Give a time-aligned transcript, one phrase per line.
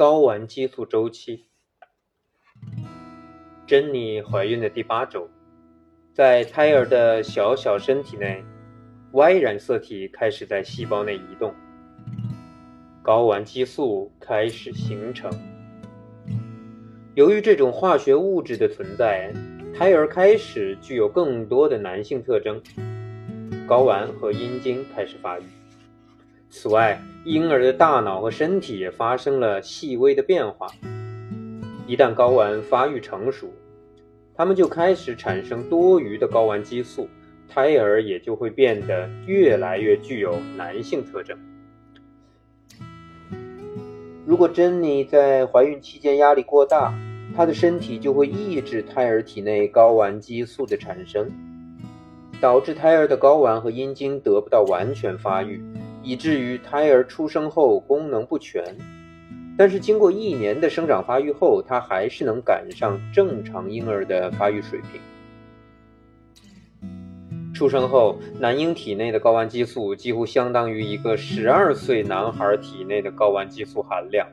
[0.00, 1.44] 睾丸激素周期。
[3.66, 5.28] 珍妮怀孕的第八周，
[6.14, 8.42] 在胎儿的小小身体内
[9.12, 11.54] ，Y 染色体开始在细胞内移动，
[13.04, 15.30] 睾丸激素开始形成。
[17.14, 19.30] 由于这种化学物质的存在，
[19.74, 22.58] 胎儿开始具有更多的男性特征，
[23.68, 25.42] 睾丸和阴茎开始发育。
[26.52, 30.66] 此外，婴儿的大脑和身体也发生了细微的变化。
[31.86, 33.54] 一旦睾丸发育成熟，
[34.34, 37.08] 它们就开始产生多余的睾丸激素，
[37.48, 41.38] 胎儿也就会变得越来越具有男性特征。
[44.26, 46.92] 如果珍妮在怀孕期间压力过大，
[47.36, 51.30] 她的身体就会抑制胎儿体内睾丸激素的产生，
[52.40, 55.62] 导致胎儿的睾丸和阴茎得不到完全发育。
[56.02, 58.64] 以至于胎儿出生后功能不全，
[59.56, 65.00] 但是经过一年的生长发育后，他还是能赶上正常婴儿的发育水平。
[67.52, 74.26] 出生后，男婴体内的睾丸激素几乎相当于一个十二岁男孩体内的睾丸激素含量。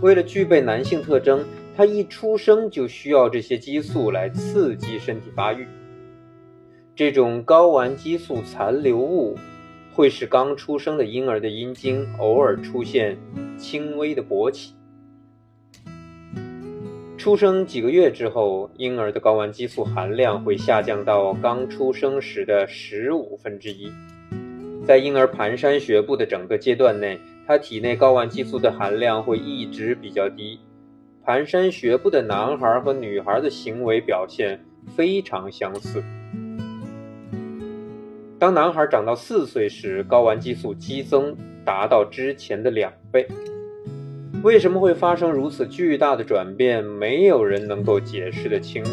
[0.00, 1.44] 为了具备男性特征，
[1.76, 5.66] 他一出生就需要这些激素来刺激身体发育。
[6.96, 9.36] 这种睾丸激素残留物。
[9.94, 13.16] 会使刚出生的婴儿的阴茎偶尔出现
[13.56, 14.74] 轻微的勃起。
[17.16, 23.90] 出生几个月之后，婴儿的睾丸激素含量会下降到刚出生时的十五分之一。
[24.84, 30.58] 在婴儿蹒跚学步的整个阶段内，他体内睾丸激素的含量会一直比较低。
[31.24, 34.60] 蹒跚学步的男孩和女孩的行为表现
[34.94, 36.02] 非常相似。
[38.38, 43.26] 当男孩长到四岁时，睾丸激素激增达到之前的两倍。
[44.42, 46.84] 为什么会发生如此巨大的转变？
[46.84, 48.92] 没有人能够解释得清楚。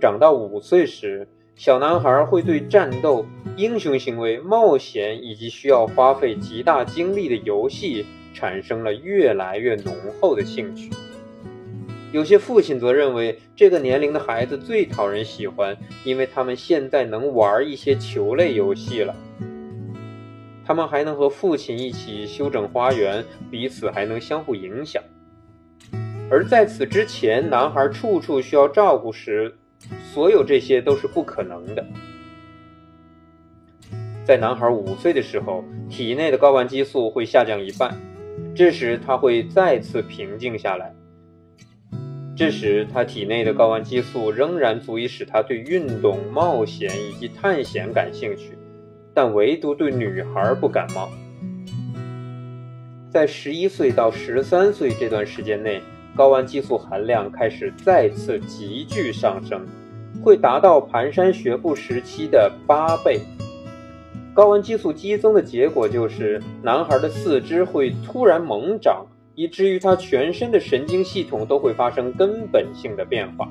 [0.00, 3.24] 长到五岁时，小男孩会对战斗、
[3.56, 10.90] 英雄行为、冒险以及需要花费极大精力的游戏产生了越来越浓厚的兴趣。
[12.12, 19.14] 有些父亲则认为，这个年龄的孩子最讨人喜欢，因为他们现在能玩一些球类游戏了。
[20.64, 25.02] 他们还能和父亲一起修整花园，彼此还能相互影响。
[26.28, 29.56] 而在此之前，男孩处处需要照顾时，
[30.12, 31.84] 所有这些都是不可能的。
[34.24, 37.96] 在男孩五岁的时候，体内的睾丸激素会下降一半，
[38.54, 40.92] 这时他会再次平静下来。
[42.40, 48.56] 这时，他体内的睾丸激素仍然足以使他对运动、冒险以及探险感兴趣，
[49.12, 51.10] 但唯独对女孩不感冒。
[53.10, 55.82] 在十一岁到十三岁这段时间内，
[56.16, 59.66] 睾丸激素含量开始再次急剧上升，
[60.24, 63.20] 会达到蹒跚学步时期的八倍。
[64.34, 69.04] 睾丸激素激增的结果就是，男孩的四肢会突然猛长。
[69.34, 73.48] 以至于他全身的神经系统都会发生根本性的变化。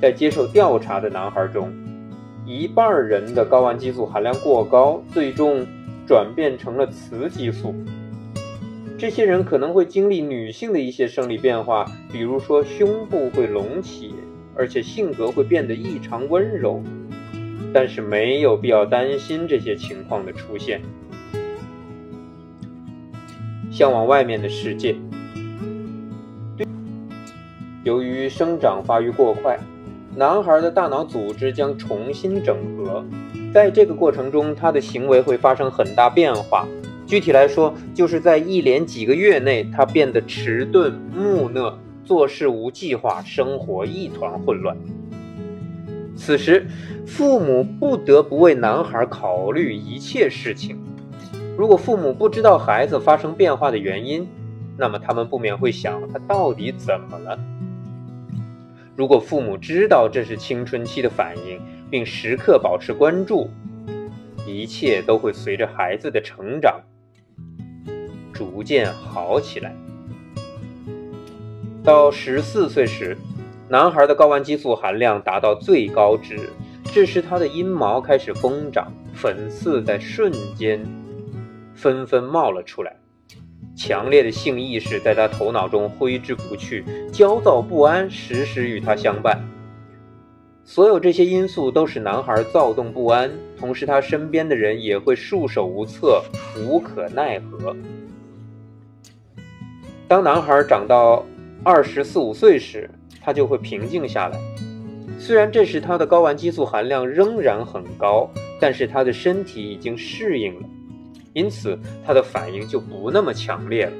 [0.00, 1.72] 在接受调查的男孩中，
[2.44, 5.66] 一半人的睾丸激素含量过高，最终
[6.06, 7.74] 转变成了雌激素。
[8.98, 14.14] 这些人可能会经历女性的一些生理变化，比如说胸部会隆起，
[14.54, 16.82] 而且性格会变得异常温柔。
[17.74, 20.80] 但是没有必要担心这些情况的出现。
[23.76, 24.96] 向往外面的世界。
[27.84, 29.58] 由于生长发育过快，
[30.14, 33.04] 男孩的大脑组织将重新整合，
[33.52, 36.66] 在这个过程中，他的行为会发生很大变化。
[37.06, 44.74] 具体来说，就是在一连几个月内，他变得迟钝、木讷，做事无计划，生活一团混乱。
[46.16, 46.66] 此时，
[47.06, 50.78] 父母不得不为男孩考虑一切事情。
[51.56, 54.28] 如果父母不知道孩子发生变化的原因，
[54.76, 57.38] 那么他们不免会想他到底怎么了。
[58.94, 61.58] 如果父母知道这是青春期的反应，
[61.90, 63.48] 并时刻保持关注，
[64.46, 66.78] 一切都会随着孩子的成长
[68.34, 69.74] 逐渐好起来。
[71.82, 73.16] 到十四岁时，
[73.66, 76.50] 男孩的睾丸激素含量达到最高值，
[76.92, 80.84] 这时他的阴毛开始疯长，粉刺在瞬间。
[81.76, 82.96] 纷纷冒了出来，
[83.76, 86.82] 强烈的性意识在他头脑中挥之不去，
[87.12, 89.40] 焦躁不安时时与他相伴。
[90.64, 96.20] 所有这些因素都使男孩躁动不安，同时他身边的人也会束手无策、
[96.58, 97.76] 无可奈何。
[100.08, 101.24] 当男孩长到
[101.62, 102.90] 二十四五岁时，
[103.20, 104.40] 他就会平静下来。
[105.18, 108.28] 虽然这时他的睾丸激素含量仍然很高，
[108.60, 110.68] 但是他的身体已经适应了，
[111.36, 113.92] 因此他的反应就不那么强烈了。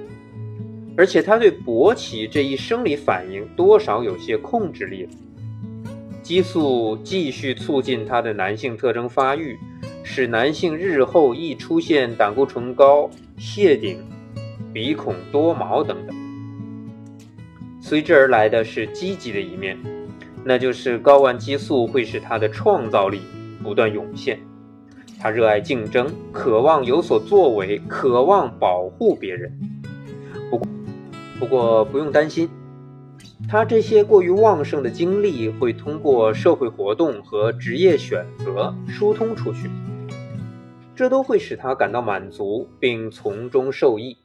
[0.97, 5.11] 而且他对勃起这一生理反应多少有些控制力了。
[6.23, 9.59] 激素继续促进他的男性特征发育，
[10.03, 14.03] 使男性日后易出现胆固醇高、谢顶、
[14.73, 16.17] 鼻孔多毛等等。
[17.83, 19.77] 随之而来的是积极的一面，
[20.43, 23.21] 那就是睾丸激素会使他的创造力
[23.63, 24.41] 不断涌现。
[25.19, 29.51] 他热爱竞争，渴望有所作为，渴望保护别人。
[30.51, 30.69] 不过，
[31.39, 32.49] 不过不用担心。
[33.49, 39.71] 他这些过于旺盛的精力会通过社会活动和职业选择疏通出去，
[40.95, 44.17] 这都会使他感到满足并从中受益。